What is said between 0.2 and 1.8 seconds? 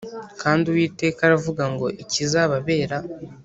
Kandi Uwiteka aravuga